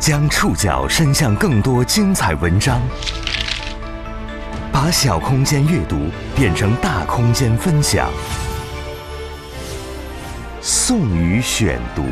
[0.00, 2.80] 将触角伸向更多精彩文章，
[4.72, 6.06] 把小空间阅读
[6.36, 8.08] 变成大空间分享。
[10.62, 12.04] 宋宇选读，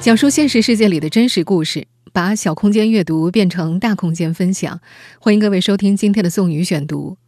[0.00, 4.80] 讲述现实世界里的真实故事，把小空间阅读变成大空间分享。
[5.20, 7.18] 欢迎各位收听今天的宋宇选读。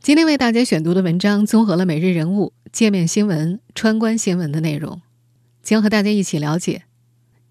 [0.00, 5.02] 今天为大家选读的文章综合了每日人物、界面新闻、川观新闻的内容，
[5.60, 6.82] 将和大家一起了解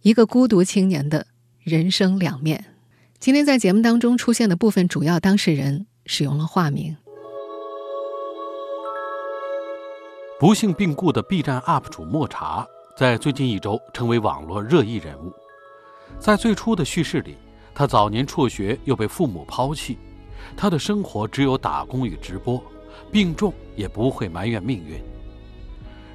[0.04, 1.26] 一个孤独青年的
[1.62, 2.66] 人生两面。
[3.20, 6.94] 今天在节目当中出现的部分主要当事人使用了化名。
[10.38, 15.32] 不幸病故的 B 站 UP 主莫茶，在最近一周成为网络热议人物。
[16.20, 17.38] 在最初的叙事里，
[17.74, 19.98] 他早年辍学又被父母抛弃，
[20.58, 22.62] 他的生活只有打工与直播，
[23.10, 25.02] 病重也不会埋怨命运。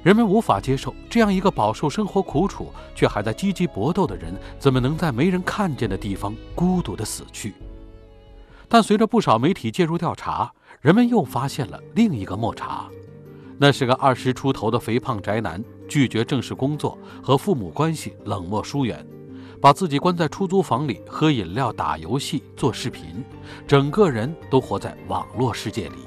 [0.03, 7.53] 人们无法接受这样一个饱受生活苦楚却还在积极搏斗的人，怎么能在没人看见的地方孤独的死去？
[8.67, 12.87] 但随着不少媒体介入调查，人们又发现了另一个莫查。
[13.57, 19.05] 那是个二十出头的肥胖宅男，拒绝正式工作，和父母关系冷漠疏远，
[19.59, 23.21] 把自己关在出租房里喝饮料、打游戏、做视频，
[23.67, 25.97] 整个人都活在网络世界里。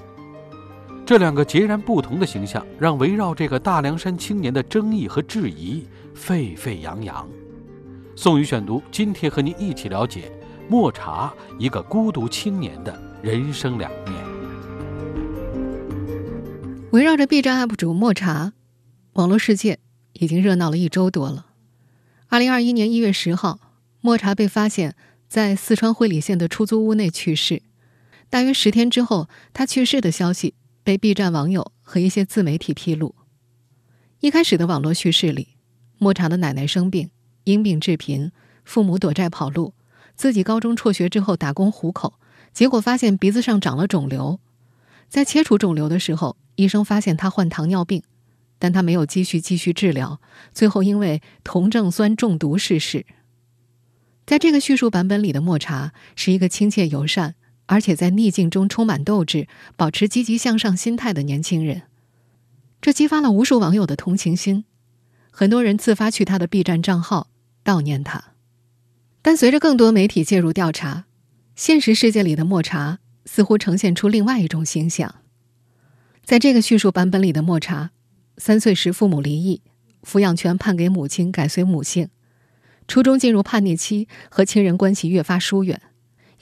[1.13, 7.29] 这两个截然不同的形象，让围绕这个大凉山青年的争议和质疑沸沸扬扬。
[8.17, 10.33] 宋宇选读，今天和您一起了解
[10.71, 14.15] 莫茶一个孤独青年的人生两面。
[16.93, 18.55] 围绕着 B 站 UP 主莫茶，
[19.13, 19.81] 网络世界
[20.15, 21.45] 已经热闹了一周多了。
[22.29, 23.59] 二零二一年一月十号，
[24.01, 24.95] 莫茶被发现
[25.29, 27.61] 在四川会理县的出租屋内去世。
[28.31, 33.15] 大约十天之后，他去世的消息被 B 站网友和一些自媒体披露。
[34.21, 35.57] 一开始的网络叙事里，
[35.99, 37.11] 莫茶的奶奶生病，
[37.45, 38.33] 因病致贫，
[38.65, 39.75] 父母躲债跑路，
[40.15, 42.15] 自己高中辍学之后打工糊口，
[42.53, 44.41] 结果发现鼻子上长了肿瘤，
[45.09, 46.37] 在切除肿瘤的时候。
[46.57, 48.03] 医生发现他患糖尿病，
[48.59, 50.21] 但他没有继续继续治疗，
[50.53, 53.07] 最后因为酮症酸中毒逝世。
[54.27, 57.37] 在这个叙述版本里的莫茶是一个亲切友善，
[57.67, 61.83] 而且在逆境中充满斗志、保持积极向上心态的年轻人，
[62.81, 64.65] 这激发了无数网友的同情心，
[65.31, 67.29] 很多人自发去他的 B 站账号
[67.65, 68.33] 悼念他。
[69.23, 71.05] 但随着更多媒体介入调查，
[71.55, 75.15] 现实世界里的莫茶似乎呈现出另外一种形象。
[76.25, 77.93] 在这个叙述版本里的莫茶，
[78.37, 79.63] 三岁时父母离异，
[80.03, 82.09] 抚养权判给母亲，改随母姓。
[82.89, 85.81] 初中进入叛逆期，和亲人关系越发疏远。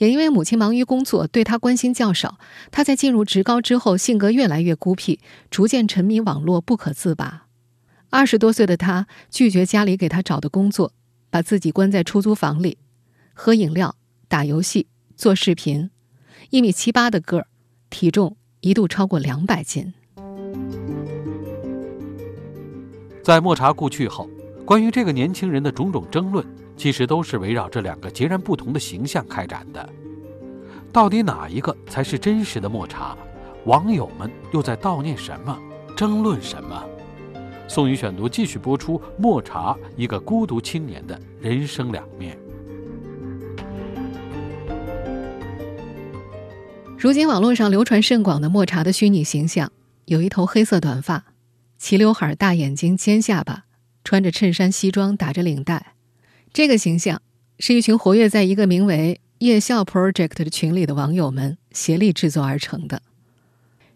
[0.01, 2.39] 也因为母亲忙于工作，对他关心较少。
[2.71, 5.19] 他在进入职高之后，性格越来越孤僻，
[5.51, 7.45] 逐渐沉迷网络，不可自拔。
[8.09, 10.93] 二十多岁的他拒绝家里给他找的工作，
[11.29, 12.79] 把自己关在出租房里，
[13.35, 13.95] 喝饮料、
[14.27, 15.91] 打游戏、做视频。
[16.49, 17.45] 一米七八的个儿，
[17.91, 18.37] 体重。
[18.61, 19.93] 一度超过两百斤。
[23.23, 24.27] 在莫茶故去后，
[24.65, 26.43] 关于这个年轻人的种种争论，
[26.81, 29.87] 其实都是围绕这两个截然不同的形象开展的。
[30.91, 33.15] 到底哪一个才是真实的莫茶？
[33.65, 35.55] 网友们又在悼念什么？
[35.95, 36.83] 争论什么？
[37.67, 42.35] 宋宇选读继续播出：莫茶一个孤独青年的人生两面。
[46.97, 49.71] 如今网络上流传甚广的莫茶的虚拟形象，
[50.05, 51.25] 有一头黑色短发，
[51.77, 53.65] 齐刘海、大眼睛、尖下巴，
[54.03, 55.93] 穿着衬衫西装，打着领带。
[56.53, 57.21] 这个形象
[57.59, 63.01] 是一群活跃在一个名为“夜校 Project” 的群里的网友们协力制作而成的。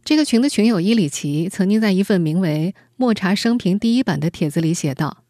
[0.06, 5.24] 这个群的群友伊里奇曾经在一份名为《莫茶生平第一版》的帖子里写道：“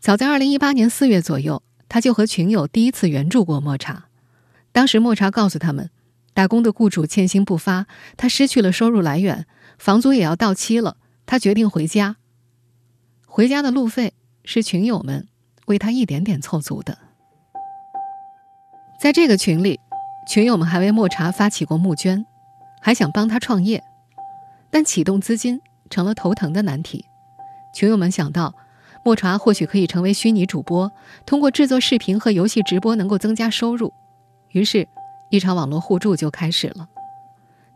[0.00, 4.06] 早在2018年4月左右，他就和群友第一次援助过莫茶。
[4.72, 5.90] 当时莫茶告诉他们。”
[6.34, 7.86] 打工的雇主欠薪不发，
[8.16, 9.46] 他失去了收入来源，
[9.78, 10.96] 房租也要到期了。
[11.26, 12.16] 他决定回家。
[13.24, 14.14] 回家的路费
[14.44, 15.28] 是群友们
[15.66, 16.98] 为他一点点凑足的。
[19.00, 19.80] 在这个群里，
[20.28, 22.24] 群友们还为莫茶发起过募捐，
[22.80, 23.82] 还想帮他创业，
[24.70, 25.60] 但启动资金
[25.90, 27.04] 成了头疼的难题。
[27.74, 28.54] 群友们想到，
[29.04, 30.90] 莫茶或许可以成为虚拟主播，
[31.26, 33.92] 通过制作视频和游戏直播能够增加收入，
[34.50, 34.88] 于是。
[35.30, 36.86] 一场网络互助就开始了。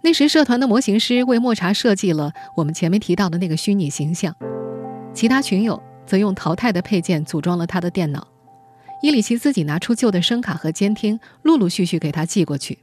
[0.02, 4.36] 那时，社团的模型师为莫茶设计了我们前面提到的那个虚拟形象，
[5.12, 8.26] 其他群友则用淘汰的配件组装了他的电脑。
[9.02, 12.78] 伊里奇自己拿出旧的声卡和监听，陆陆续续给他寄过去。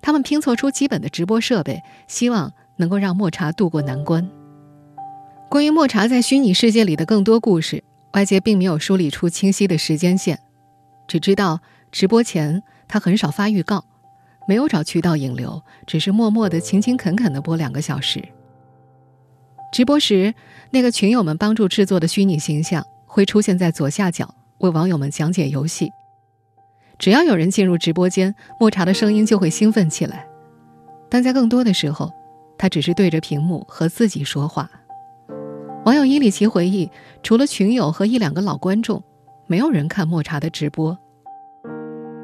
[0.00, 4.28] 他们拼凑出基本的直播设备，希望能够让莫茶渡过难关。
[5.48, 7.84] 关于莫茶在虚拟世界里的更多故事，
[8.14, 10.40] 外界并没有梳理出清晰的时间线。
[11.06, 11.60] 只知道
[11.92, 13.84] 直播前他很少发预告，
[14.48, 18.24] 没有找渠道引流，只是默默的、勤勤恳恳的播两个小时。
[19.74, 20.32] 直播时，
[20.70, 25.90] 那个群友们帮助制作的虚拟形象会出现在左下角，为网友们讲解游戏。
[26.96, 30.28] 只要有人进入直播间，莫茶的声音就会兴奋起来。
[31.10, 32.12] 但在更多的时候，
[32.56, 34.70] 他只是对着屏幕和自己说话。
[35.84, 36.88] 网友伊里奇回忆，
[37.24, 39.02] 除了群友和一两个老观众，
[39.48, 40.96] 没有人看莫茶的直播。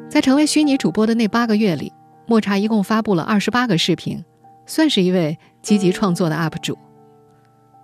[0.08, 1.93] 在成为虚拟主播的那八个月里，
[2.29, 4.25] 莫茶一共发布了二十八个视频，
[4.67, 6.79] 算是一位积极创作的 UP 主。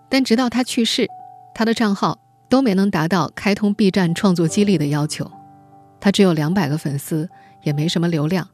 [0.08, 1.08] 但直到他去世，
[1.54, 2.18] 他的账号
[2.48, 5.30] 都没能达到开通 B 站创作激励的要求。
[6.00, 7.28] 他只有两百个粉丝，
[7.62, 8.46] 也没什么流量，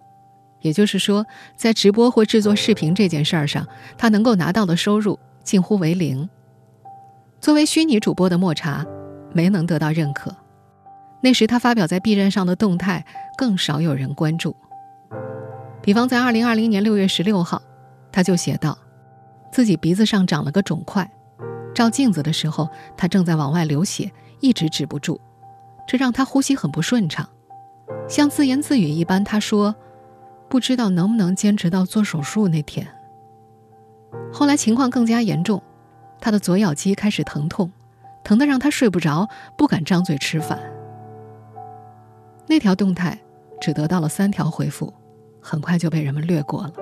[0.61, 1.27] 也就是说，
[1.57, 3.67] 在直播或制作视频这件事儿上，
[3.99, 6.29] 他能够拿到的收入近乎为零。
[7.41, 8.87] 作为虚拟主播的莫茶，
[9.33, 10.35] 没能得到认可。
[11.21, 13.05] 那时他发表在 B 站上的动态
[13.37, 14.57] 更少有人关注。
[15.83, 17.61] 比方在二零二零年六月十六号，
[18.13, 18.79] 他就写道
[19.53, 21.11] ：“自己鼻子上长了个肿块，
[21.83, 25.21] 照镜子的时候，他正在往外流血，一直止不住。”
[25.89, 27.29] 这让他呼吸很不顺畅，
[28.09, 29.25] 像自言自语一般。
[29.25, 29.75] 他说
[30.49, 32.87] ：“不知道能不能坚持到做手术那天。”
[34.33, 35.61] 后来情况更加严重，
[36.21, 37.73] 他的左咬肌开始疼痛，
[38.23, 40.61] 疼得让他睡不着，不敢张嘴吃饭。
[42.47, 43.19] 那条动态
[43.61, 44.95] 只得到了三条回复，
[45.41, 46.73] 很快就被人们略过了。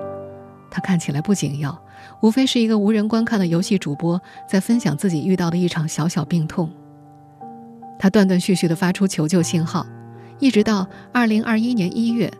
[0.69, 1.83] 他看起来不紧要，
[2.21, 6.71] 无非是一个无人观看的游戏主播在分享自己遇到的一场小小病痛。
[7.99, 9.85] 他断断续续地发出求救信号，
[10.39, 12.31] 一直到二零二一年一月，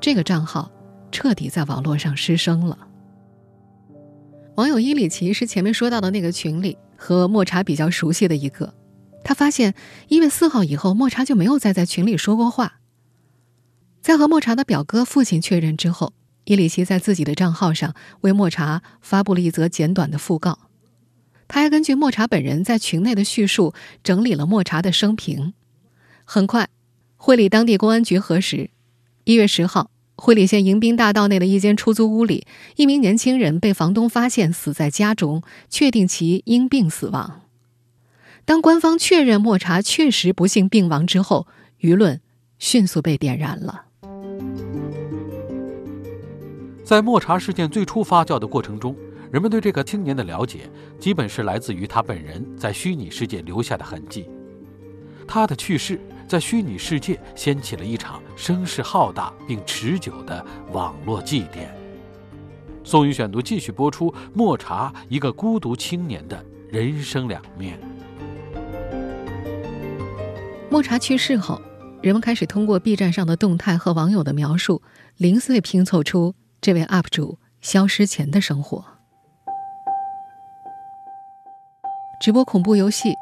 [0.00, 0.70] 这个账号
[1.10, 2.78] 彻底在网络上失声了。
[4.54, 8.74] 网友伊里奇是前面说到的那个群里和莫茶比较熟悉的一个，
[9.24, 9.74] 他发现
[10.08, 12.74] 一月四号以后，莫茶就没有再在群里说过话。
[14.00, 16.12] 在和莫茶的表哥父亲确认之后，
[16.48, 20.58] 伊里奇在自己的账号上为莫查发布了一则简短的讣告。
[21.46, 25.52] 他还根据莫查本人在群内的叙述整理了莫查的生平。
[26.24, 26.70] 很快，
[27.18, 28.70] 会理当地公安局核实，
[29.24, 32.46] 一月十号，会理县迎宾大道内的一间出租屋里，
[32.76, 37.42] 一名年轻人被房东发现死在家中，确定其因病死亡。
[38.46, 41.46] 当官方确认莫查确实不幸病亡之后，
[41.80, 42.22] 舆论
[42.58, 43.87] 迅速被点燃了。
[46.88, 48.96] 在莫茶事件最初发酵的过程中。
[49.30, 54.26] 人们对这个青年的了解，基本是来自于他本人在虚拟世界留下的痕迹。
[55.26, 60.42] 他的去世在虚拟世界掀起了一场声势浩大并持久的
[60.72, 61.68] 网络祭奠。
[62.82, 67.78] 宋宇选读继续播出：莫茶一个孤独青年的人生两面。
[70.70, 71.60] 莫茶去世后，
[72.00, 74.80] 人们开始通过 B 站上的动态和网友的描述，
[75.18, 78.84] 零碎拼凑出这位 UP 主消失前的生活。
[82.20, 83.14] 直播恐怖游戏，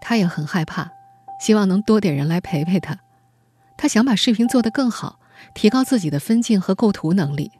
[0.00, 0.90] 他也很害怕，
[1.40, 2.98] 希望能多点人来陪陪他。
[3.76, 5.18] 他想把视频做得更好，
[5.54, 7.50] 提高自己的分镜和构图能力。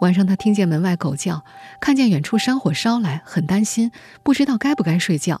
[0.00, 1.42] 晚上，他听见门外狗叫，
[1.80, 3.90] 看见远处山火烧来，很担心，
[4.22, 5.40] 不知道该不该睡觉。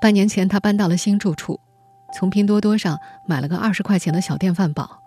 [0.00, 1.60] 半年前，他搬到了新住处，
[2.12, 5.00] 从拼多多上买了个二十块钱的小电饭煲。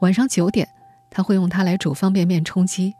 [0.00, 0.66] 晚上九点，
[1.14, 2.94] 他会用它来煮方便面充饥。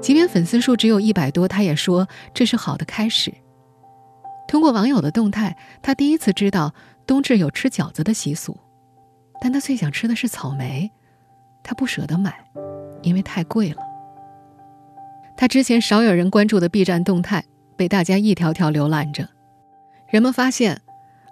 [0.00, 3.34] 即便粉丝数只有一百多，他也说这是好的开始。
[4.48, 6.72] 通过网友的动态，他第一次知道
[7.04, 8.56] 冬至有吃饺子的习俗，
[9.40, 10.90] 但他最想吃的是草莓，
[11.64, 12.32] 他不舍得买，
[13.02, 13.82] 因为太贵了。
[15.36, 17.44] 他之前少有人关注的 B 站动态
[17.76, 19.28] 被大家一条条浏览着，
[20.08, 20.80] 人们发现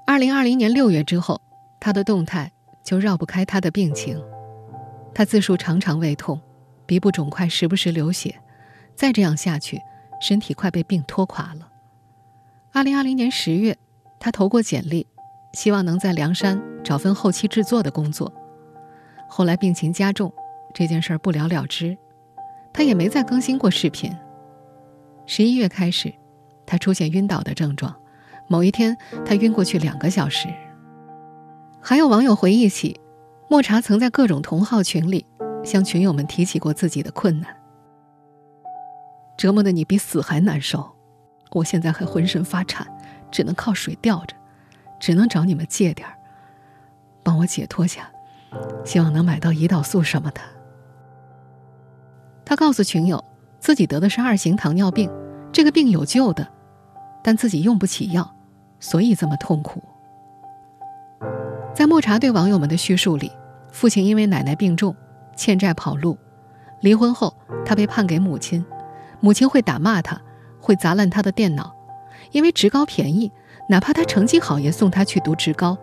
[0.06, 1.40] ，2020年6月之后，
[1.80, 2.50] 他的动态
[2.82, 4.20] 就绕不开他的病情。
[5.14, 6.40] 他自述常常胃痛，
[6.86, 8.34] 鼻部肿块时不时流血，
[8.96, 9.80] 再这样下去，
[10.20, 11.68] 身体快被病拖垮了。
[12.72, 13.78] 二零二零年十月，
[14.18, 15.06] 他投过简历，
[15.52, 18.32] 希望能在凉山找份后期制作的工作。
[19.28, 20.32] 后来病情加重，
[20.74, 21.96] 这件事儿不了了之，
[22.72, 24.12] 他也没再更新过视频。
[25.26, 26.12] 十一月开始，
[26.66, 27.94] 他出现晕倒的症状，
[28.48, 30.48] 某一天他晕过去两个小时。
[31.80, 33.00] 还有网友回忆起，
[33.54, 35.24] 莫茶曾在各种同号群里
[35.62, 37.56] 向群友们提起过自己的困难，
[39.38, 40.84] 折磨的你比死还难受。
[41.52, 42.84] 我现在还浑身发颤，
[43.30, 44.34] 只能靠水吊着，
[44.98, 46.16] 只能找你们借点儿，
[47.22, 48.10] 帮我解脱下，
[48.84, 50.40] 希望能买到胰岛素什么的。
[52.44, 53.24] 他告诉群友，
[53.60, 55.08] 自己得的是二型糖尿病，
[55.52, 56.44] 这个病有救的，
[57.22, 58.34] 但自己用不起药，
[58.80, 59.80] 所以这么痛苦。
[61.72, 63.30] 在莫茶对网友们的叙述里，
[63.74, 64.94] 父亲因为奶奶病重，
[65.34, 66.16] 欠债跑路，
[66.80, 67.34] 离婚后
[67.66, 68.64] 他被判给母亲，
[69.18, 70.22] 母亲会打骂他，
[70.60, 71.74] 会砸烂他的电脑，
[72.30, 73.32] 因为职高便宜，
[73.68, 75.76] 哪怕他成绩好也送他去读职高，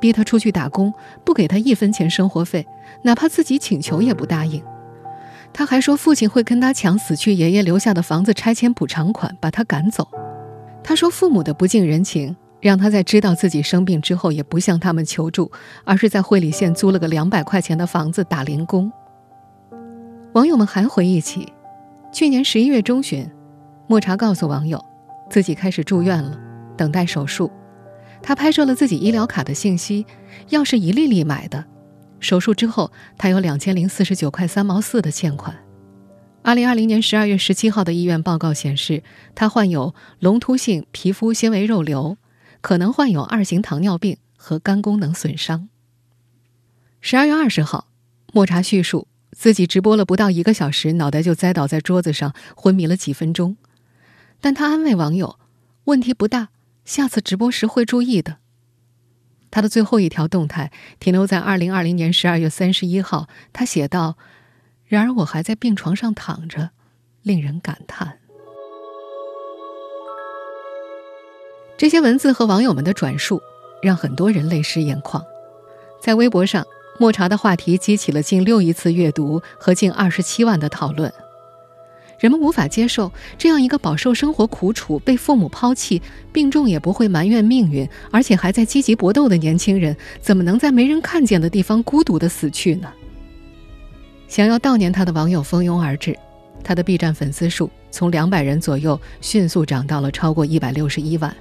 [0.00, 0.92] 逼他出去打工，
[1.24, 2.66] 不给他一分钱生活费，
[3.02, 4.60] 哪怕自己请求也不答应。
[5.52, 10.08] 他还说父亲会跟他抢死去爷爷留下的房子拆迁补偿款，把他赶走。
[10.82, 12.36] 他说父母的不近人情。
[12.60, 15.50] 让他在知道自己生病之后，也不向他们求助，
[15.84, 18.90] 而是在会理县租了个两百块钱的房子打零工。
[20.32, 21.52] 网友们还回忆起，
[22.12, 23.30] 去年十一月中旬，
[23.86, 24.84] 莫茶告诉网友，
[25.30, 26.38] 自己开始住院了，
[26.76, 27.50] 等待手术。
[28.20, 30.04] 他拍摄了自己医疗卡的信息，
[30.48, 31.64] 药是一粒粒买的。
[32.18, 35.56] 手术之后，他有两千零四十九块三毛四的欠款。
[36.42, 39.04] 二零二零年十二月十七号的医院报告显示，
[39.36, 42.16] 他患有隆突性皮肤纤维肉瘤。
[42.60, 45.68] 可能患有二型糖尿病和肝功能损伤。
[47.00, 47.88] 十二月二十号，
[48.32, 53.56] 莫查叙述自己直播了不到一个小时，脑袋就栽倒在桌子上，昏迷了几分钟。
[54.40, 55.38] 但他安慰网友，
[55.84, 56.48] 问题不大，
[56.84, 58.38] 下次直播时会注意的。
[59.50, 64.18] 他的最后一条动态停留在二零二零年十二月三十一号，他写道
[64.84, 66.70] ：“然而我还在病床上躺着，
[67.22, 68.18] 令人感叹。”
[71.78, 73.40] 这些文字和网友们的转述，
[73.80, 75.24] 让很多人泪湿眼眶。
[76.02, 76.66] 在微博上，
[76.98, 81.10] 莫茶的话题激起了近六亿次阅读和近二十七万的讨论。
[82.18, 92.92] 人们无法接受这样一个饱受生活苦楚、被父母抛弃、病重也不会埋怨命运，而且还在积极搏斗的年轻人，怎么能在没人看见的地方孤独的死去呢？
[94.26, 96.18] 想要悼念他的网友蜂拥而至，
[96.64, 101.32] 他的 B 站粉丝数从两百人左右迅速涨到了超过一百六十一万。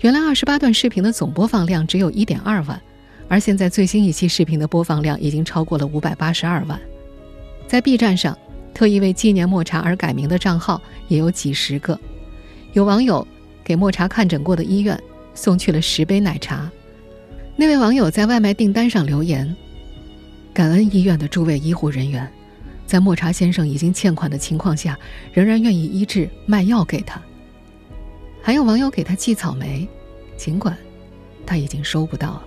[0.00, 2.80] 原来二十八段视频的总播放量只有一点二万，
[3.28, 6.80] 而现在最新一期视频的播放量已经超过了五百八十二万。
[7.68, 8.36] 在 B 站上，
[8.72, 12.00] 特意为纪念莫茶而改名的账号也有几十个。
[12.72, 13.26] 有网友
[13.62, 14.98] 给莫茶看诊过的医院
[15.34, 16.70] 送去了十杯奶茶。
[17.54, 19.54] 那位网友在外卖订单上留言
[20.54, 22.26] ：“感恩医院的诸位医护人员，
[22.86, 24.98] 在莫茶先生已经欠款的情况下，
[25.34, 27.20] 仍然愿意医治卖药给他。”
[28.42, 29.88] 还有网友给他寄草莓，
[30.36, 30.76] 尽管
[31.46, 32.44] 他已经收不到了。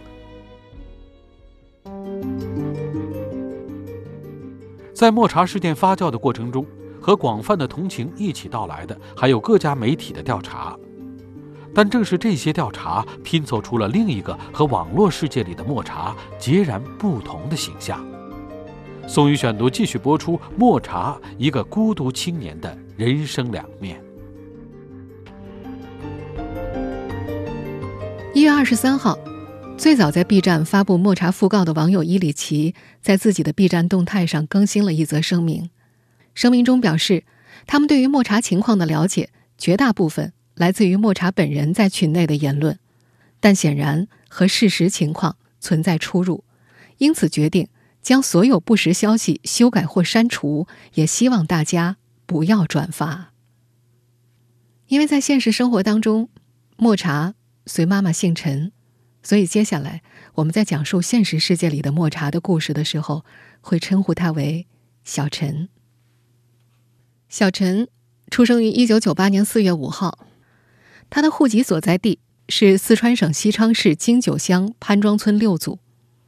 [4.94, 6.66] 在莫茶事件发酵的过程中，
[7.02, 10.78] 和广泛的同情一起到来的，还有各家媒体的调查。
[11.76, 18.06] 但正是这些调查，拼凑出了另一个和网络世界里的莫茶截然不同的形象。
[19.08, 24.02] 宋宇选读继续播出：莫茶，一个孤独青年的人生两面。
[28.36, 29.16] 一月二十三号，
[29.78, 35.70] 最早在 B 站发布莫茶讣告的网友伊里奇，在自己的 B 站动态上更新了一则声明。
[36.34, 37.26] 声明中表示，
[37.68, 42.80] 他们对于莫茶情况的了解，绝大部分来自于莫茶本人在群内的言论，
[43.40, 46.44] 但显然和事实情况存在出入，
[46.98, 47.68] 因此决定
[48.02, 53.32] 将所有不实消息修改或删除，也希望大家不要转发。
[54.88, 56.30] 因为在现实生活当中，
[56.78, 57.36] 莫茶。
[57.66, 58.72] 随妈妈姓陈，
[59.22, 60.02] 所以接下来
[60.36, 63.24] 我们在讲述现实世界里的莫茶的故事的时候，
[63.62, 64.68] 会称呼他为
[65.04, 65.70] 小陈。
[67.30, 67.88] 小陈
[68.30, 70.28] 出生于一九九八年四月五号，
[71.10, 75.80] 他的户籍所在地是四川省西昌市金九乡潘庄村六组，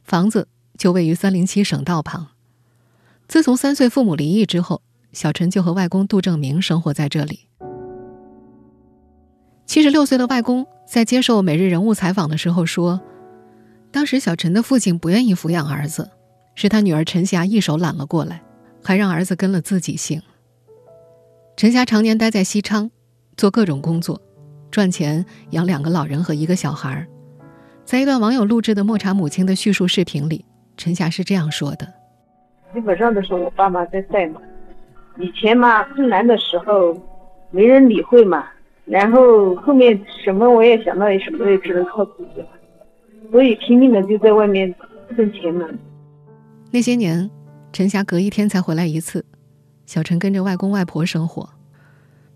[0.02, 2.28] 房子就位于三零七省道旁。
[3.28, 7.45] 自从三岁父母离异之后，小陈就和外公杜正明生活在这里。
[9.66, 13.00] 七十六岁的外公在接受《每日人物》采访的时候说
[13.90, 16.08] ：“当时小陈的父亲不愿意抚养儿子，
[16.54, 18.40] 是他女儿陈霞一手揽了过来，
[18.84, 20.22] 还让儿子跟了自己姓。
[21.56, 22.88] 陈霞常年待在西昌，
[23.36, 24.20] 做各种工作，
[24.70, 27.06] 赚钱养两个老人和一个小孩儿。
[27.84, 30.44] 在一段网友录制的莫茶母亲的叙述视频里，
[30.76, 31.92] 陈霞是这样说的：
[32.72, 34.40] 基本上都是我爸妈在带嘛，
[35.18, 36.96] 以前嘛困难的时候，
[37.50, 38.46] 没人理会嘛。”
[38.86, 42.48] 然后后面什么我也想到也什么也只能靠自己了，
[43.32, 44.72] 所以拼命的就在外面
[45.16, 45.68] 挣钱了。
[46.70, 47.28] 那些年，
[47.72, 49.24] 陈霞隔一天才回来一次，
[49.86, 51.50] 小陈跟着外公外婆生活，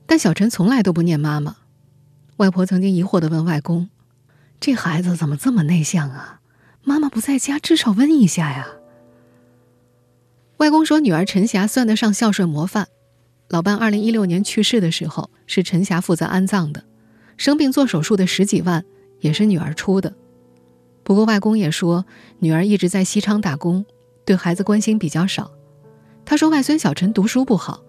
[0.07, 1.57] 但小陈从来都不念妈妈。
[2.39, 3.89] 外婆曾经疑惑的问外公
[4.59, 6.41] ：“这孩子怎么这么内向啊？
[6.83, 8.67] 妈妈不在家，至少问一下呀。”
[10.59, 12.89] 外公说：“女儿陈霞算得上孝顺模范。”
[13.51, 16.85] 老伴二零一六年去世的时候，是陈霞负责安葬的，
[17.37, 18.85] 生病做手术的十几万
[19.19, 20.15] 也是女儿出的。
[21.03, 22.07] 不过外公也说，
[22.39, 23.85] 女儿一直在西昌打工，
[24.25, 25.51] 对孩子关心比较少。
[26.25, 27.83] 他说外孙小陈读书不好。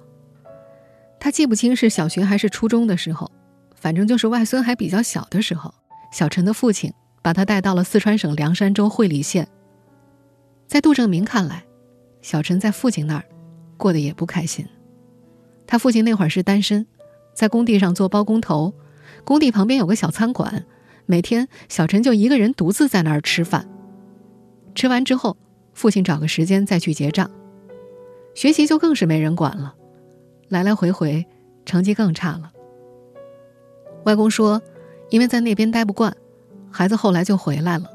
[1.19, 3.29] 他记不清是小学还是初中的时候，
[3.75, 5.71] 反正就是外孙还比较小的时候，
[6.11, 6.91] 小陈的父亲
[7.21, 9.47] 把他带到了四川省凉山州会理县。
[10.65, 11.63] 在杜正明看来，
[12.23, 13.25] 小陈在父亲那儿
[13.77, 14.65] 过得也不开心。
[15.71, 16.85] 他父亲那会儿是单身，
[17.33, 18.73] 在工地上做包工头，
[19.23, 20.65] 工地旁边有个小餐馆，
[21.05, 23.69] 每天小陈就一个人独自在那儿吃饭。
[24.75, 25.37] 吃完之后，
[25.73, 27.31] 父亲找个时间再去结账。
[28.35, 29.73] 学习就更是没人管了。
[30.49, 31.25] 来来回回，
[31.65, 32.51] 成绩更差了。
[34.03, 34.61] 外公说，
[35.09, 36.13] 因为在那边待不惯，
[36.69, 37.89] 孩子后来就回来了。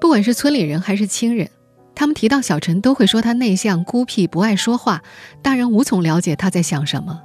[0.00, 1.50] 不管是村里人还是亲人，
[1.98, 5.02] 他们提到小陈都会说他内向、孤僻、不爱说话，
[5.42, 7.20] 大人无从了解他在想什么。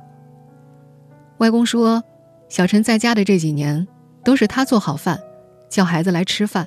[1.37, 2.03] 外公说，
[2.49, 3.87] 小陈在家的这几年，
[4.23, 5.21] 都是他做好饭，
[5.69, 6.65] 叫孩子来吃饭，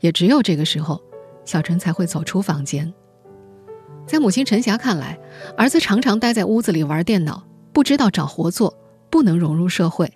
[0.00, 1.00] 也只有这个时候，
[1.44, 2.92] 小陈才会走出房间。
[4.08, 5.16] 在母亲陈霞看来，
[5.56, 8.76] 儿子常常待在屋子里玩电脑，不知道找活做，
[9.08, 10.12] 不能融入社会。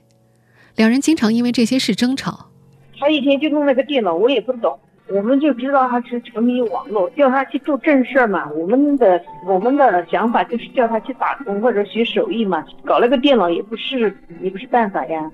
[0.75, 2.51] 两人经常因为这些事争吵。
[2.99, 4.77] 他一天就弄那个电脑，我也不懂。
[5.09, 8.51] 我们就知道他是沉迷网络，叫他去做正事嘛。
[8.53, 12.65] 我们的我们的想法就是叫他去打工或者学手艺嘛。
[12.85, 15.31] 搞那个电脑也不是也不是办法呀。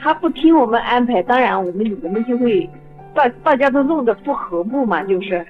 [0.00, 2.68] 他不听我们安排，当然我们我们就会
[3.14, 5.02] 大大家都弄得不和睦嘛。
[5.04, 5.46] 就是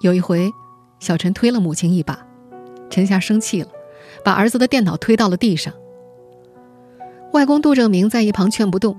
[0.00, 0.50] 有一回。
[1.00, 2.18] 小陈推了母亲一把，
[2.90, 3.68] 陈霞生气了，
[4.24, 5.72] 把儿子的电脑推到了地上。
[7.32, 8.96] 外公杜正明在一旁劝不动，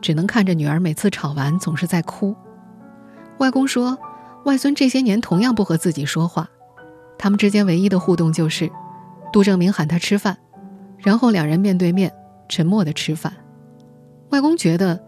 [0.00, 2.36] 只能看着女儿每次吵完总是在哭。
[3.40, 3.98] 外公说，
[4.44, 6.50] 外孙这些年同样不和自己说话，
[7.18, 8.70] 他们之间唯一的互动就是
[9.32, 10.36] 杜正明喊他吃饭，
[10.98, 12.12] 然后两人面对面
[12.50, 13.34] 沉默的吃饭。
[14.28, 15.02] 外公觉得，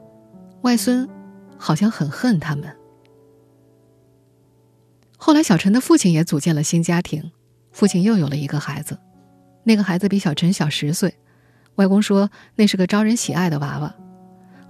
[0.62, 1.06] 外孙
[1.58, 2.74] 好像很恨他们。
[5.18, 7.30] 后来，小陈的父亲也组建了新家庭，
[7.70, 8.98] 父亲又有了一个孩子，
[9.62, 11.14] 那个孩子比小陈小十岁。
[11.74, 13.94] 外公说那是个招人喜爱的娃娃。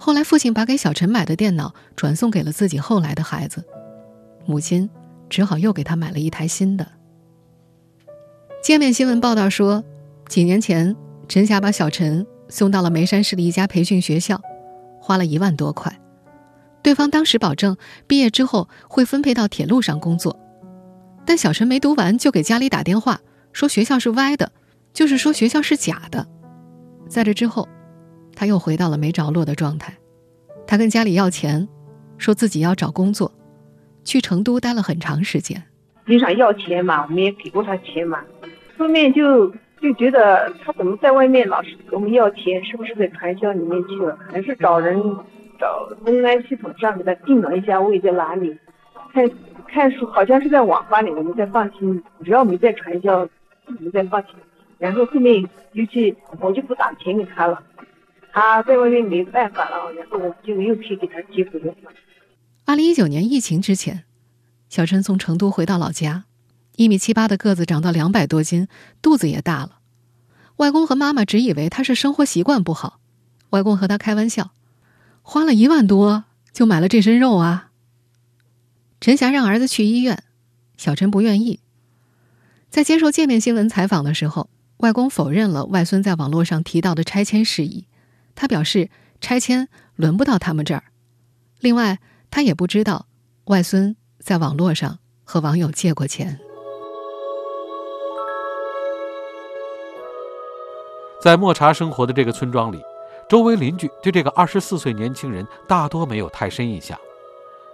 [0.05, 3.63] 后来，父亲把给小陈买的电脑转送给了自己后来的孩子，
[4.45, 4.89] 母亲
[5.29, 6.85] 只好又给他买了一台新的。
[8.61, 9.81] 界面新闻报道说，
[10.27, 10.93] 几年前
[11.29, 14.41] 陈霞把小陈送到了眉山市的一家培训学校，
[14.99, 15.97] 花了一万多块。
[16.81, 20.37] 对方当时保证毕业之后会分配到铁路上工作。
[21.25, 23.21] 但小陈没读完就给家里打电话，
[23.53, 24.51] 说学校是歪的，
[24.91, 26.27] 就是说学校是假的。
[27.07, 27.69] 在这之后，
[28.35, 29.93] 他又回到了没着落的状态。
[30.65, 31.67] 他跟家里要钱，
[32.17, 33.31] 说自己要找工作，
[34.03, 35.61] 去成都待了很长时间。
[36.05, 38.19] 经常要钱嘛，我们也给过他钱嘛。
[38.77, 39.47] 后面就
[39.79, 44.17] 就觉得他怎么在外面老是给我们要钱，是不是在传销里面去了？
[44.31, 45.01] 还是找人
[45.59, 48.57] 找公安系统上给他定了一下位在哪里？
[49.13, 49.29] 看。
[49.65, 53.27] 看书好像是在网吧里，我们在放心，只要没在传销，
[53.65, 54.35] 我们在放心。
[54.77, 57.59] 然后后面又去我就不打钱给他了，
[58.33, 61.73] 他在外面没办法了，然后我们就又去给他接回来。
[62.65, 64.05] 二零一九年疫情之前，
[64.69, 66.25] 小陈从成都回到老家，
[66.75, 68.67] 一米七八的个子长到两百多斤，
[69.03, 69.77] 肚子也大了。
[70.55, 72.99] 外公和妈妈只以为他是生活习惯不好，
[73.51, 74.51] 外公和他开玩笑，
[75.21, 77.69] 花了一万多就买了这身肉啊。
[78.99, 80.23] 陈霞让儿子去医院，
[80.75, 81.59] 小陈不愿意。
[82.71, 87.85] 在接受界面新闻采访的时候，外公否认了外孙在网络上提到的拆迁事宜。
[88.35, 88.89] 他表示，
[89.21, 90.83] 拆迁轮不到他们这儿。
[91.59, 93.07] 另外，他也不知道
[93.45, 96.39] 外孙在网络上和网友借过钱。
[101.21, 102.81] 在莫茶生活的这个村庄里，
[103.29, 106.99] 周围邻居对这个二十四岁年轻人大多没有太深印象，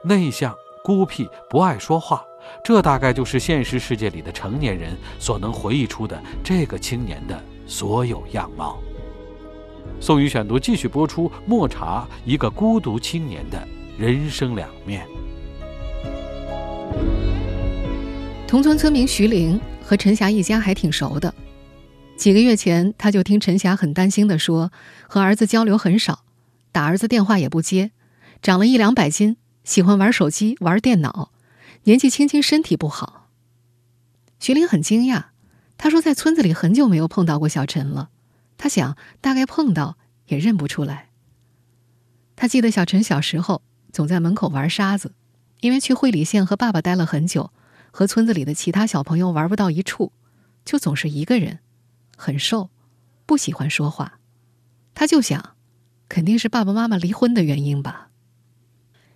[0.03, 0.55] 内向。
[0.81, 2.25] 孤僻不爱说话，
[2.63, 8.79] 这大概就是现实世界里的成年人所能回忆出的这个青年的所有样貌。
[10.01, 15.05] 宋宇选读继续播出：莫茶，一个孤独青年的人生两面。
[18.47, 21.33] 同村村民徐玲和陈霞一家还挺熟的，
[22.15, 24.71] 几个月前他就听陈霞很担心的说，
[25.07, 26.23] 和儿子交流很少，
[26.71, 27.91] 打儿子电话也不接，
[28.41, 29.35] 长了一两百斤。
[29.65, 31.31] 喜欢玩手机、玩电脑，
[31.83, 33.27] 年纪轻轻身体不好。
[34.39, 35.25] 徐玲很惊讶，
[35.77, 38.09] 她说在村子里很久没有碰到过小陈了，
[38.59, 41.09] 他想大概碰到也认不出来。
[42.35, 45.13] 他记得小陈小时候总在门口玩沙子，
[45.61, 47.51] 因为去会理县和爸爸待了很久，
[47.89, 50.11] 和村子里的其他小朋友玩不到一处，
[50.63, 51.59] 就总是一个人，
[52.17, 52.69] 很瘦，
[53.25, 54.19] 不喜欢说话。
[54.93, 55.55] 他就想，
[56.09, 58.09] 肯定是爸爸妈妈离婚的原因吧。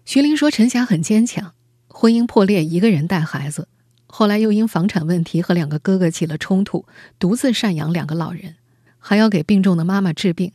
[0.06, 1.54] 徐玲说：“陈霞很坚强，
[1.88, 3.68] 婚姻破裂，一个人带孩子，
[4.08, 6.86] 后来又因房产问题和两个哥哥起了冲突，
[7.20, 8.56] 独自赡养两个老人，
[9.06, 10.54] 还要给病重的妈妈治病，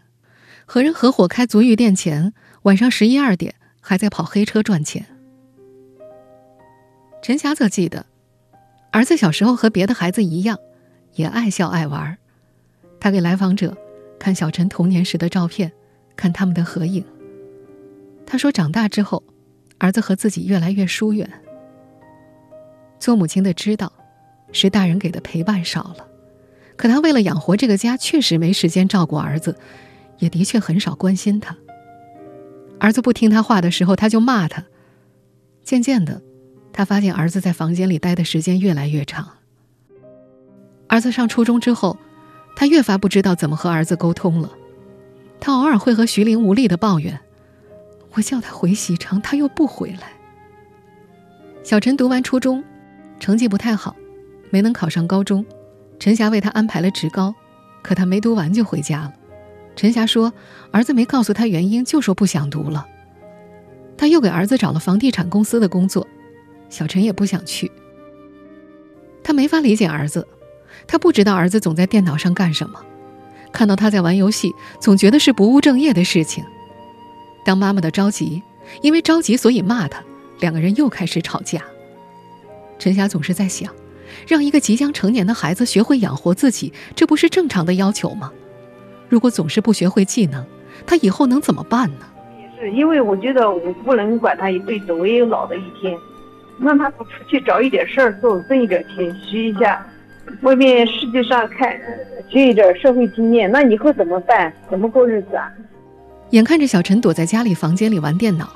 [0.65, 2.33] 和人合伙开足浴店前，
[2.63, 5.05] 晚上十一二点还在跑黑车赚钱。”
[7.21, 8.07] 陈霞则记得，
[8.91, 10.59] 儿子小时候和别的孩子一样，
[11.17, 12.17] 也爱笑爱玩。
[12.99, 13.77] 他给来访者
[14.19, 15.71] 看小陈童年时的照片，
[16.17, 17.05] 看他们的合影。
[18.27, 19.23] 他说：“长大之后。”
[19.81, 21.31] 儿子和自己越来越疏远。
[22.99, 23.93] 做母亲的知道，
[24.51, 26.08] 是大人给的陪伴少了，
[26.79, 29.59] 可他为了养活这个家，确实没时间照顾儿子，
[30.19, 31.57] 也的确很少关心他。
[32.79, 34.65] 儿子不听他话的时候，他就骂他。
[35.65, 36.23] 渐渐的，
[36.73, 39.29] 他发现儿子在房间里待的时间越来越长。
[40.87, 41.99] 儿子上初中之后，
[42.55, 44.53] 他越发不知道怎么和儿子沟通了。
[45.41, 47.19] 他偶尔会和徐玲无力的抱怨。
[48.15, 50.13] 我叫他回西城，他又不回来。
[51.65, 52.63] 小陈读完初中，
[53.19, 53.97] 成绩不太好，
[54.51, 55.45] 没能考上高中。
[55.99, 57.35] 陈霞为他安排了职高，
[57.83, 59.13] 可他没读完就回家了。
[59.77, 60.33] 陈霞说，
[60.71, 62.87] 儿子没告诉他原因，就说不想读了。
[63.97, 66.07] 他又给儿子找了房地产公司的工作，
[66.69, 67.71] 小陈也不想去。
[69.23, 70.27] 他没法理解儿子，
[70.87, 72.81] 他不知道儿子总在电脑上干什么，
[73.53, 76.45] 看到他在玩游戏，总觉得是不务正业的事情。
[77.45, 78.43] 当妈妈的着急，
[78.83, 80.03] 因为着急所以骂他，
[80.41, 81.63] 两个人又开始吵架。
[82.79, 83.73] 陈霞总是在想，
[84.27, 88.33] 让一个即将成年的孩子学会养活自己，这不是正常的要求吗？
[89.09, 90.45] 如果总是不学会技能，
[90.87, 92.07] 他以后能怎么办呢？
[92.39, 95.97] 也是因为我觉得我不能管他一辈子，我也有老的一天，
[96.61, 99.87] 让他不出去找一点事儿做，挣一点钱，学一下
[100.43, 101.75] 外面世界上看，
[102.29, 104.53] 学一点社会经验，那以后怎么办？
[104.69, 105.51] 怎么过日子啊？
[106.31, 108.51] 眼看着小陈躲在家里房间里玩电脑，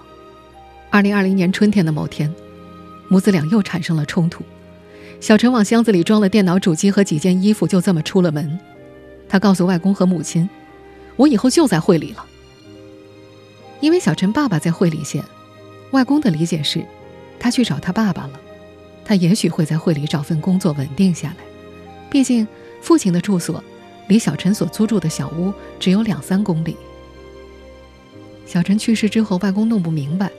[0.91, 2.31] 二零二零年春天的某天，
[3.09, 4.45] 母子俩又产生了冲突。
[5.23, 8.59] 小陈往箱子里装了电脑主机和几件衣服，就这么出了门。
[9.29, 10.51] 他告诉外公和母亲
[11.15, 12.27] ：“我以后就在会里了。”
[13.79, 15.23] 因为小陈爸爸在会里县，
[15.93, 16.85] 外公的理解是，
[17.39, 18.41] 他去找他爸爸了。
[19.05, 21.37] 他也许会在会里找份工作稳定下来。
[22.11, 22.47] 毕竟
[22.81, 23.63] 父亲的住所
[24.09, 26.77] 离小陈所租住的小屋只有两三公里。
[28.45, 30.33] 小陈去世之后，外公弄不明白，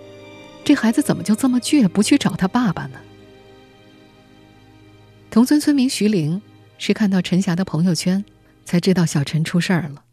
[0.65, 2.99] 这孩子怎么就这么倔，不去找他爸爸呢？
[5.33, 6.39] 同村村民徐玲
[6.77, 8.23] 是看到陈霞的朋友圈，
[8.65, 10.03] 才知道小陈出事儿了。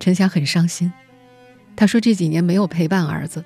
[0.00, 0.92] 陈霞很伤心，
[1.76, 3.44] 她说这几年没有陪伴儿子，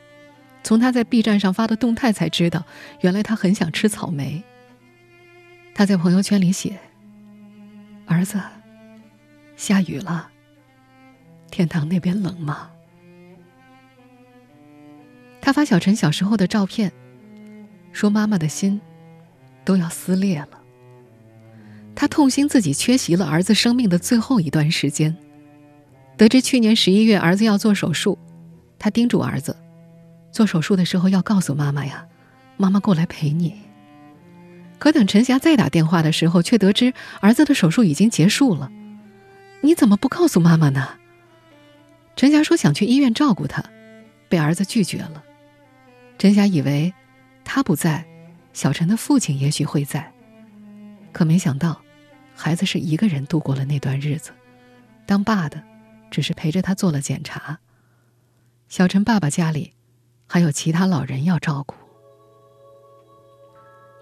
[0.65, 2.65] 从他在 B 站上发的动态才知道，
[3.03, 4.43] 原来他很想吃草莓。
[5.75, 6.79] 他在朋友圈里写
[8.09, 8.41] ：“儿子，
[9.59, 10.31] 下雨了，
[11.51, 12.71] 天堂那边冷吗？”
[15.43, 16.91] 他发小陈小时候的照片，
[17.93, 18.81] 说妈妈的心
[19.67, 20.62] 都要撕裂了。
[22.03, 25.17] 他痛心自己缺席了儿子生命的最后一段时间。
[26.17, 28.19] 得知去年十一月儿子要做手术，
[28.77, 29.57] 他叮嘱儿子，
[30.33, 32.05] 做手术的时候要告诉妈妈呀，
[32.57, 33.55] 妈妈过来陪你。
[34.81, 38.69] 可等陈霞再打电话的时候，却得知儿子的手术已经结束了。
[39.61, 40.99] 你怎么不告诉妈妈呢？
[42.17, 43.63] 陈霞说想去医院照顾他，
[44.29, 45.23] 被儿子拒绝了。
[46.19, 46.93] 陈霞以为，
[47.45, 48.05] 他不在，
[48.53, 50.13] 小陈的父亲也许会在。
[51.13, 51.81] 可没想到，
[52.35, 54.31] 孩子是一个人度过了那段日子，
[55.07, 55.63] 当爸的，
[56.11, 57.59] 只是陪着他做了检查。
[58.69, 59.73] 小陈爸爸家里，
[60.27, 61.75] 还有其他老人要照顾。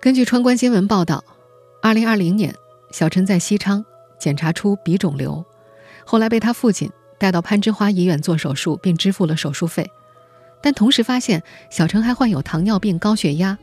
[0.00, 1.22] 根据川关新闻报道，
[1.82, 2.54] 二零二零年，
[2.92, 3.84] 小陈在西昌
[4.18, 5.44] 检查出鼻肿瘤，
[6.06, 9.90] 后来被他父亲带到攀枝花医院做手术，并支付了手术费。
[10.62, 13.58] 但同时发现小陈还患有糖尿病、高血压。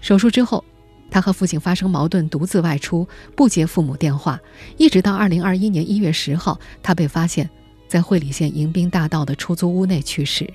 [0.00, 0.64] 手术之后，
[1.10, 4.40] 他和父亲发生矛盾，独自外出，不接父母电话，
[4.76, 7.48] 一直到二零二一年一月十号，他被发现，
[7.88, 10.48] 在会理县迎宾大道的出租屋内去世。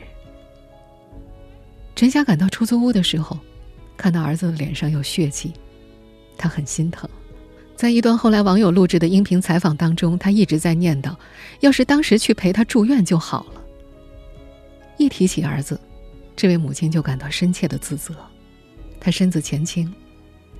[1.95, 3.37] 陈霞赶到出租屋的时候，
[3.95, 5.53] 看到儿子的脸上有血迹，
[6.37, 7.09] 他很心疼。
[7.75, 11.15] 在一段后来网友录制的音频采访当中，他一直在念叨
[11.61, 13.61] ：“要是当时去陪他住院就好了。”
[14.97, 15.79] 一提起儿子，
[16.35, 18.13] 这位母亲就感到深切的自责。
[18.99, 19.91] 她身子前倾，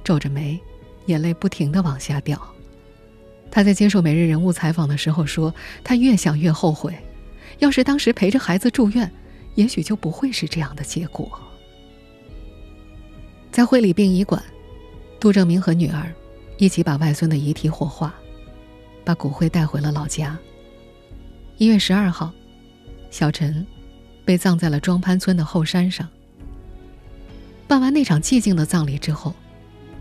[0.04, 0.60] 皱着眉，
[1.06, 2.42] 眼泪不停的往下掉。
[3.50, 6.98] 他在接受《每日人物》采访的时候说：“他越想越后悔，
[7.60, 9.12] 要是当时陪着孩子住院，
[9.56, 11.30] 也许就不会是这样的结果。”
[13.52, 14.42] 在会理殡仪馆，
[15.20, 16.14] 杜正明和女儿
[16.58, 18.16] 一起把外孙的遗体火化，
[19.04, 20.38] 把骨灰带回了老家。
[21.58, 22.32] 一月十二号，
[23.10, 23.66] 小陈。
[24.24, 26.08] 被葬在了庄潘村的后山上，
[27.68, 29.34] 办完那场寂静的葬礼之后，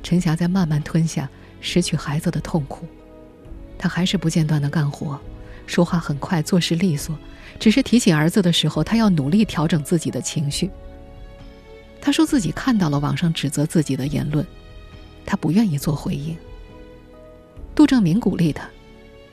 [0.02, 1.28] 陈霞在慢慢吞下
[1.60, 2.86] 失去孩子的痛苦。
[3.78, 5.18] 她还是不间断的干活，
[5.66, 7.16] 说话很快，做事利索。
[7.58, 10.70] 只是提起儿子的时候，她要努力调整自己的情绪。
[12.00, 14.46] 她说自己看到了网上指责自己的言论，
[15.26, 16.36] 她不愿意做回应。
[17.74, 18.68] 杜正明鼓励她：“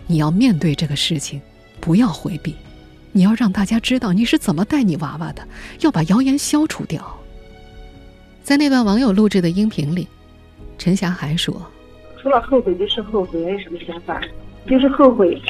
[0.08, 1.42] 你要面对这个事情，
[1.80, 2.56] 不要回避。”
[3.14, 5.48] 你要让大家知道你是怎么带你娃娃的，
[5.80, 7.18] 要把谣言消除掉。
[8.44, 10.08] 在那段网友录制的音频里，
[10.78, 11.54] 陈霞还说
[12.22, 14.22] ：“除了后悔就是后悔，没有什么想法，
[14.68, 15.42] 就是 后悔，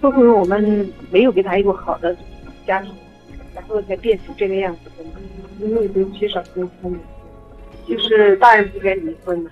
[0.00, 2.16] 后悔我们没有给他一个好的
[2.66, 2.92] 家庭，
[3.54, 5.04] 然后才变成这个样子的。
[5.58, 6.94] 因为都缺少沟通，
[7.88, 9.50] 就是大人不该离婚嘛，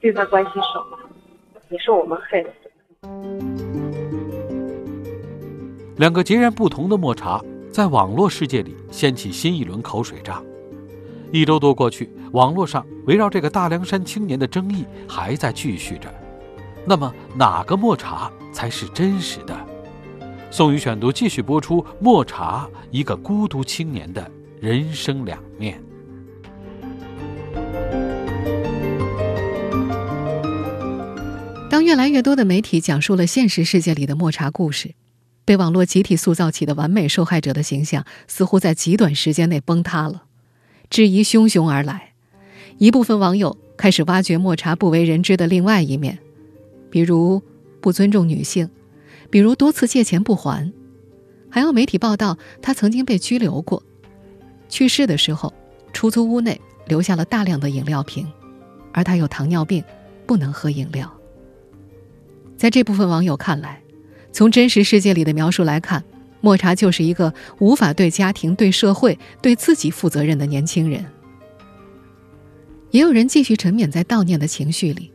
[0.00, 0.98] 对他关系少嘛，
[1.68, 2.50] 也是我们害的。”
[5.96, 7.40] 两个截然不同的抹茶，
[7.70, 10.44] 在网络世界里掀起新一轮口水仗。
[11.34, 16.08] 一周多过去，网络上围绕这个大凉山青年的争议还在继续着。
[16.86, 19.52] 那么，哪个抹茶才是真实的？
[20.48, 25.82] 宋宇选读继续播出：抹茶，一个孤独青年的人生两面。
[31.68, 34.94] 当越来越多的媒体讲述了现实世界里的抹茶故事。
[35.44, 40.26] 被网络集体塑造起的完美受害者的形象，似乎在极短时间内崩塌了。
[40.90, 42.12] 质疑汹汹而来，
[42.78, 46.18] 一部分网友开始挖掘莫茶不为人知的另外一面，
[46.90, 47.42] 比如
[47.80, 48.68] 不尊重女性，
[49.30, 50.72] 比如多次借钱不还，
[51.50, 53.82] 还有媒体报道他曾经被拘留过。
[54.68, 55.52] 去世的时候，
[55.92, 58.26] 出租屋内留下了大量的饮料瓶，
[58.92, 59.82] 而他有糖尿病，
[60.26, 61.12] 不能喝饮料。
[62.56, 63.82] 在这部分网友看来，
[64.32, 66.04] 从真实世界里的描述来看，
[66.44, 71.02] 莫茶就是一个无法对家庭、对社会、对自己负责任的年轻人。
[72.90, 75.10] 也有人继续沉湎在悼念的情绪里，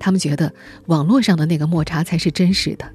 [0.00, 0.52] 他们觉得
[0.86, 2.90] 网络上的那个莫茶才是真实的。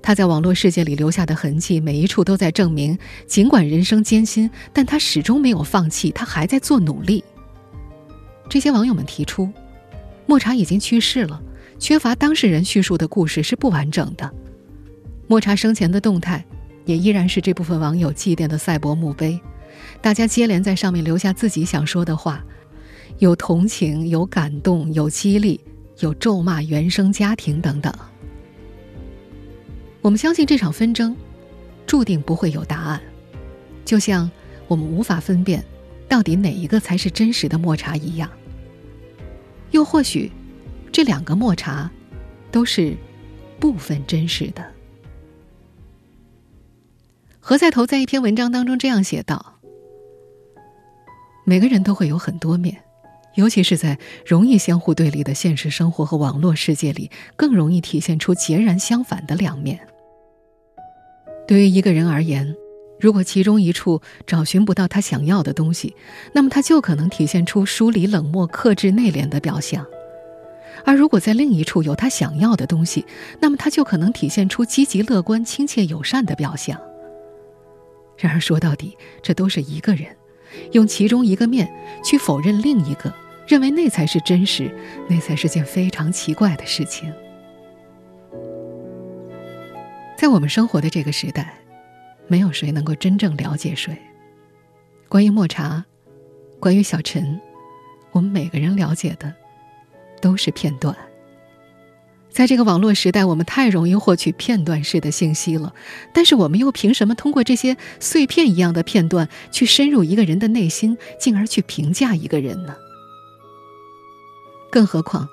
[0.00, 7.22] 他在网络世界里留下的痕迹，每一处都在证明，尽管人生艰辛，但他始终没有放弃，他还在做努力。
[8.48, 9.46] 这些网友们提出，
[10.24, 11.38] 莫茶已经去世了，
[11.78, 14.32] 缺乏当事人叙述的故事是不完整的。
[15.26, 16.42] 莫茶生前的动态，
[16.84, 19.40] 也依然是这部分网友祭奠的赛博墓碑。
[20.00, 22.44] 大家接连在上面留下自己想说的话，
[23.18, 25.60] 有同情，有感动，有激励，
[25.98, 27.92] 有咒骂原生家庭等等。
[30.00, 31.14] 我们相信这场纷争，
[31.86, 33.00] 注定不会有答案，
[33.84, 34.30] 就像
[34.66, 35.64] 我们无法分辨，
[36.08, 38.30] 到底哪一个才是真实的莫茶一样。
[39.70, 40.32] 又或许，
[40.90, 41.90] 这两个莫茶，
[42.50, 42.96] 都是
[43.58, 44.64] 部分真实的。
[47.42, 49.58] 何赛头在一篇文章当中这样写道
[51.44, 52.76] ：“每个人都会有很多面，
[53.34, 59.80] 尤其是在容易相互对立的现实生活和网络世界里，更容易体现出截然相反的两面。
[61.48, 62.54] 对于一个人而言，
[63.00, 65.96] 如果其中一处找寻不到他想要的东西，
[66.34, 69.82] 那么他就可能体现出疏离、冷漠、克制、内敛的表象；
[70.84, 73.06] 而如果在另一处有他想要的东西，
[73.40, 76.78] 那么他就可能体现出积极、乐观、亲切、友善的表象。”
[78.20, 80.14] 然而说到底，这都是一个人
[80.72, 81.72] 用其中一个面
[82.04, 83.12] 去否认另一个，
[83.48, 84.70] 认为那才是真实，
[85.08, 87.12] 那才是件非常奇怪的事情。
[90.18, 91.54] 在我们生活的这个时代，
[92.28, 93.96] 没有谁能够真正了解谁。
[95.08, 95.82] 关于抹茶，
[96.60, 97.40] 关于小陈，
[98.12, 99.34] 我们每个人了解的
[100.20, 100.94] 都是片段。
[102.30, 105.74] 在这个网络时代，我们太容易获取片段式的信息了，
[106.14, 112.76] 但是我们又凭什么通过这些碎片一样的片段去深入一个人的内心，进而去评价一个人呢？
[114.70, 115.28] 更何况，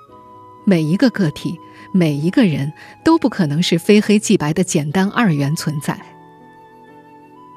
[0.66, 1.56] 每一个个体、
[1.92, 2.72] 每一个人
[3.04, 5.98] 都不可能是非黑即白的简单二元存在。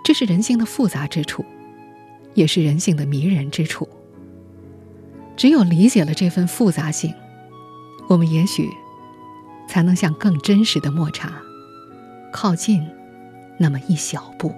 [0.05, 1.43] 这是人性的复杂之处，
[2.35, 3.89] 也是人性的迷人之处。
[5.35, 7.11] 只有理解了这份复杂性，
[8.07, 8.69] 我们也许。
[9.71, 11.31] 才能向更真实的抹茶
[12.29, 12.85] 靠近
[13.57, 14.53] 那么一小步。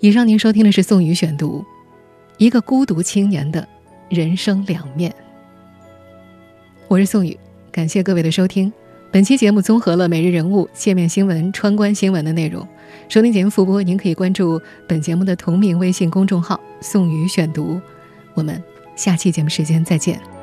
[0.00, 1.62] 以上您收听的是宋宇选读，
[2.38, 3.68] 一个孤独青年的
[4.08, 5.14] 人生两面。
[6.86, 7.38] 我是宋宇，
[7.70, 8.72] 感谢各位的收听。
[9.10, 12.66] 本期节目综合了每日人物、界面新闻、川观新闻的内容。
[13.10, 17.78] 收听节目复播，您可以关注本节目的同名微信公众号“宋宇选读”。
[18.32, 18.77] 我们。
[18.98, 20.37] 下期节目时间再见。